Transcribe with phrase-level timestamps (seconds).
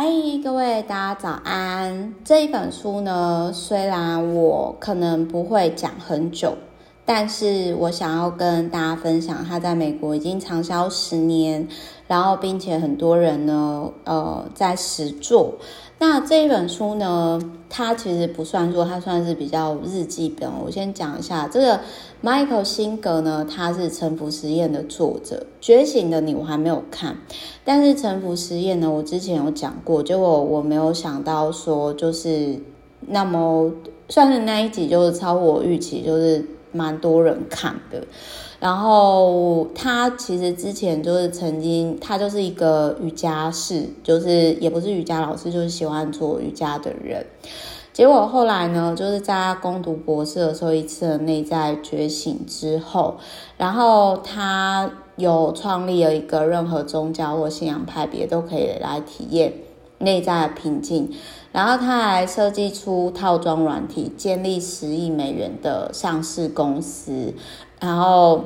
[0.00, 0.04] 嗨，
[0.44, 2.14] 各位大家早安。
[2.24, 6.56] 这一本书呢，虽然我可能不会讲很久，
[7.10, 11.66] 但是我想要跟大家分享，它在美国已经畅销十年，
[12.06, 15.54] 然后并且很多人呢，呃，在实作。
[15.98, 17.40] 那这一本书呢，
[17.70, 20.50] 它其实不算说，它算是比较日记本。
[20.62, 21.80] 我先讲一下这个
[22.22, 27.16] Michael 辛格呢，他是《沉浮实验》的作者，《觉醒的你》我还没有看，
[27.64, 32.60] 但是《沉浮实验》呢，我之前有讲过，结果我没有想到说，就是
[33.06, 33.72] 那么
[34.10, 38.04] 算是那一集就是超我预期，就是蛮多人看的。
[38.60, 47.24] 然后他其实之前就是曾经，他就是一个瑜伽士，就是也不是瑜伽老师，就是喜欢做瑜伽的人。
[47.92, 53.16] 结果后来呢，就是在他攻读博士的时候，一次的内在觉醒之后，
[53.56, 59.52] 然后他有创立了一个任何宗教或信仰派别都可以来体验
[59.98, 61.10] 内在的平静。
[61.50, 67.32] 然后他还设计出套装软体，建立十亿美元的上市公司。
[67.80, 68.44] 然后，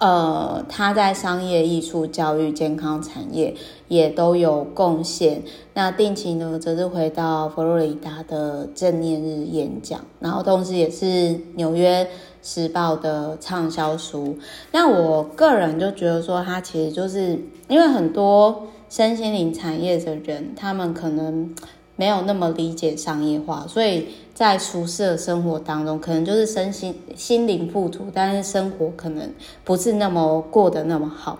[0.00, 3.54] 呃，他在商业、艺术、教育、健康产业
[3.86, 5.42] 也都有贡献。
[5.74, 11.04] 那定期呢，则是回到佛罗里达的正念日演讲，然后同时也是
[11.54, 12.10] 《纽约
[12.42, 14.36] 时报》的畅销书。
[14.72, 21.52] 那我个人就觉得说，他其实就是因为很多身心灵产业的人，他们可能。
[21.96, 31.38] 没有那么理解商业化，所以在舒适的生活当中，可能就是身心心灵富足，但是生活可能不是那么过得那么好。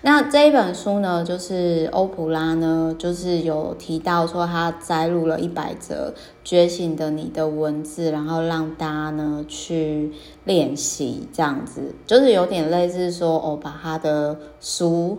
[0.00, 10.10] 那这一本书呢，就是欧普拉呢，就是有提到说，他摘录了一百则觉醒的你的文字，然后让大家呢去
[10.46, 15.18] 练习，这样子就是有点类似说，哦，把他的书。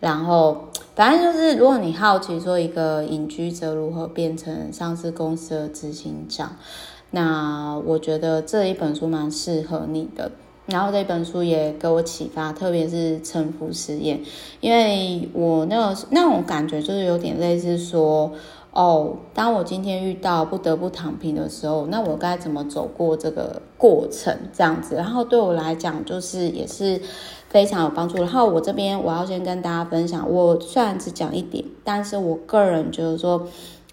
[0.00, 6.56] 然后，反正就是，如果你好奇说一个隐居者如何变成上市公司的执行长，
[7.10, 10.32] 那我觉得这一本书蛮适合你的。
[10.66, 14.20] 然后这本书也给我启发，特别是沉浮实验，
[14.60, 18.32] 因为我那个那种感觉就是有点类似说，
[18.70, 24.34] 哦，当我今天遇到不得不躺平的时候，那我该怎么走过这个过程？
[24.52, 27.02] 这样子，然后对我来讲，就是也是。
[27.50, 28.16] 非常有帮助。
[28.16, 33.46] 然后我这边我要先跟大家分享，我虽然只讲一点，但是我个人觉得说，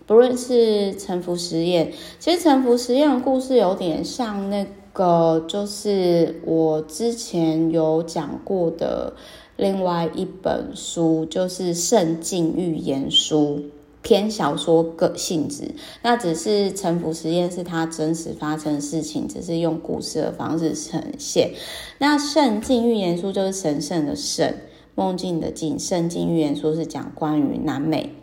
[0.06, 9.13] 不论是沉浮实验，其实沉浮实验的故事有点像那个，就是我之前有讲过的
[9.57, 13.59] 另外一本书，就是《圣境预言书》。
[14.07, 15.69] 偏小说个性质，
[16.01, 21.53] 那只是沉浮实验是它真实发生的事情，只是用故事的方式呈现。
[21.97, 24.53] 那圣境预言书就是神圣的圣，
[24.96, 28.13] 梦境的境，圣境预言书是讲关于南美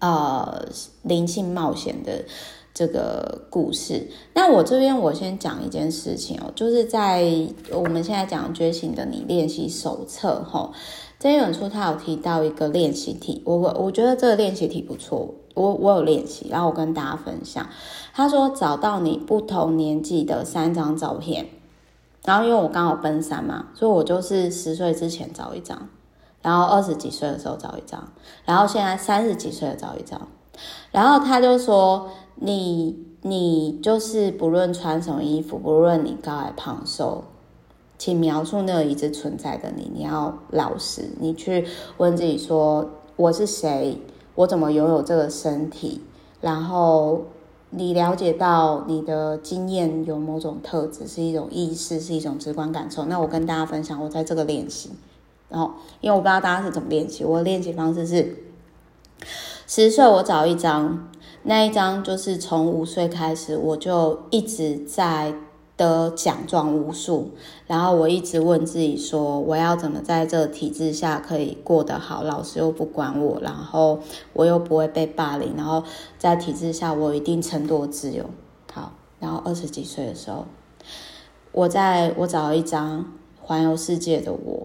[0.00, 0.66] 呃
[1.02, 2.24] 灵性冒险的
[2.72, 4.08] 这个故事。
[4.34, 7.24] 那我这边我先讲一件事情哦，就是在
[7.72, 10.72] 我们现在讲觉醒的你练习手册吼。
[11.18, 17.66] 这一本书他有提到一个练习题，我我我觉得这个练习题不错，我我有练习，然后我跟大家分享。
[18.14, 21.46] 他说找到你不同年纪的三张照片，
[22.24, 25.90] 然后因为我刚好奔三嘛，所以我就是十岁之前找一张，
[26.40, 28.10] 然后二十几岁的时候找一张，
[28.46, 30.26] 然后现在三十几岁的找一张，
[30.92, 37.24] 然后他就说你你就是不论穿什么衣服，不论你高矮胖瘦。
[37.98, 39.90] 请描述那个一直存在的你。
[39.94, 41.66] 你要老实，你去
[41.98, 43.98] 问自己说：我是谁？
[44.36, 46.00] 我怎么拥有这个身体？
[46.40, 47.26] 然后
[47.68, 53.04] 你了解到你的经验有某种特质，是一种意识，是一种直观感受。
[53.04, 54.88] 那我跟大家分享，我在这个练习。
[55.50, 58.34] 然后，因为我不知道大家是怎么练习，我的练习方式是：
[59.72, 61.08] 十岁我找一张，
[61.44, 65.32] 那一张就是从五岁开始，我就一直在。
[65.76, 67.30] 得奖状无数，
[67.66, 72.22] 然后我一直问自己说，我要怎么在这体制下可以过得好？
[72.22, 74.00] 老师又不管我，然后
[74.34, 75.82] 我又不会被霸凌，然后
[76.18, 78.26] 在体制下我一定程度自由。
[78.70, 80.44] 好，然后二十几岁的时候，
[81.52, 83.06] 我在我找一张
[83.40, 84.59] 环游世界的我，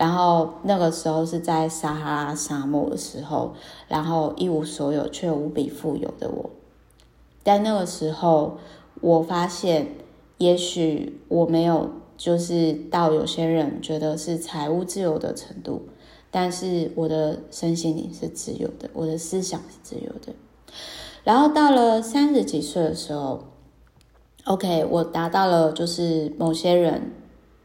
[0.00, 3.52] 然后那个时候是在撒哈拉沙漠的时候，
[3.86, 6.48] 然后一无所有却无比富有的我。
[7.42, 8.56] 但那个时候，
[9.02, 9.88] 我发现。
[10.38, 15.82] 也许我没有，就是到有些人觉得是财务自由的程度，
[16.30, 20.32] 但是我的身心灵是自由的，我的思想是自由的。
[21.24, 23.44] 然后到了三十几岁的时候
[24.44, 27.12] ，OK，我达到了就是某些人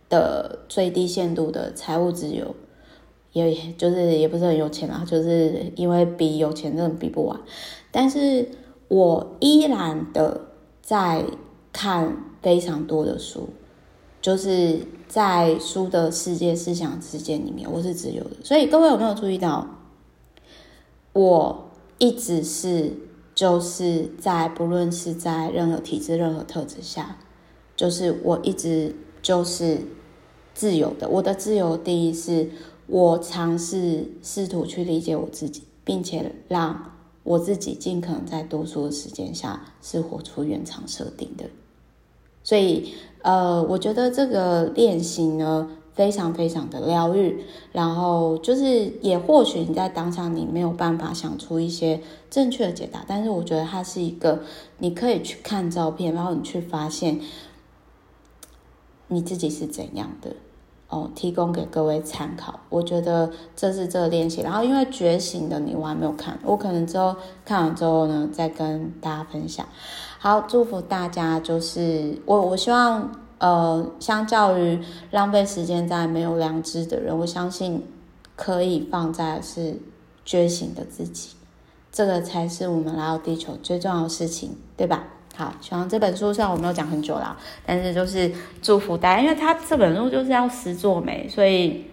[0.09, 2.55] 的最低限度的财务自由，
[3.33, 7.39] 也就是也不是很有钱啦，就是因为比有钱真的比不完。
[7.91, 8.47] 但是
[8.87, 10.41] 我依然的
[10.81, 11.25] 在
[11.73, 13.49] 看非常多的书，
[14.21, 18.31] 就是在书的世界、思想世界里面，我是自由的。
[18.43, 19.67] 所以各位有没有注意到，
[21.13, 22.91] 我一直是
[23.33, 27.17] 就是在不论是在任何体制、任何特质下，
[27.75, 29.79] 就是我一直就是
[30.53, 31.09] 自由的。
[31.09, 32.51] 我的自由定义是。
[32.87, 36.91] 我尝试试图去理解我自己，并且让
[37.23, 41.45] 我自己尽可能在多数的时间下是活出原厂设定的。
[42.43, 42.93] 所以，
[43.23, 47.43] 呃，我觉得这个练习呢，非常非常的疗愈。
[47.71, 51.99] 然后，就是也或许你在当下你没有办法想出一些
[52.29, 54.43] 正确的解答，但是我觉得它是一个
[54.77, 57.19] 你可以去看照片，然后你去发现
[59.07, 60.31] 你自己是怎样的。
[60.87, 62.59] 哦，提供给各位参考。
[62.69, 64.41] 我觉得这是这个练习。
[64.41, 69.65] 然后，因为觉醒的你我还没有看，我可能之后看完之后呢，再跟大家分享。
[70.19, 71.39] 好，祝福大家。
[71.39, 74.79] 就是我，我希望，呃，相较于
[75.09, 77.83] 浪费时间在没有良知的人，我相信
[78.35, 79.79] 可以放在是
[80.23, 81.29] 觉醒的自己，
[81.91, 85.07] 这个才是我们来到地球最重要的事情，对吧？
[85.35, 87.35] 好，希望这本书虽然我没有讲很久啦，
[87.65, 91.85] 但是就是祝福大家，因为他这本书就是要实做美，所以。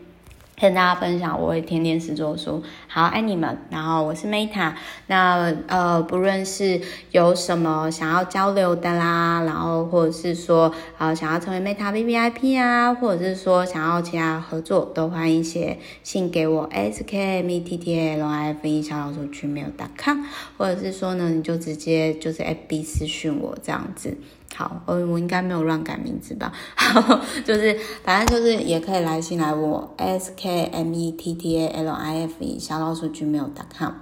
[0.60, 3.58] 跟大家分享，我会天天实作书，好爱你们。
[3.68, 4.74] 然后我是 Meta，
[5.08, 19.22] 那呃，不论是有什么想要交流的啦，然后或者是说呃想要成为 Meta VVIP 啊，或者是说想要其他合作，都欢迎写信给我 s k m e t t a l i f e 小老鼠
[19.24, 20.20] gmail.com，
[20.56, 24.16] 或者是说呢，你就直接就是 FB 私讯我这样子。
[24.54, 26.52] 好，我我应该没有乱改名字吧？
[26.76, 33.92] 好， 就是反正就是也可以来信来问我，s k m e t t a l i f e 小老鼠 gmail.com。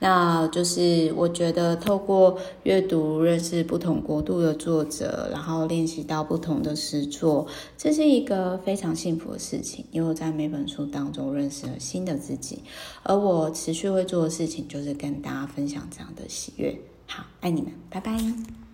[0.00, 7.46] 那就是我觉得透过阅读认识不同国度的作者，然后练习到不同的诗作，
[7.76, 12.62] 这是一个非常幸福的事情，因为我在每本书当中认识了新的自己，
[13.02, 16.78] 而我持续会做的事情就是跟大家分享这样的喜悦。
[17.06, 18.67] 好，爱你们，拜拜。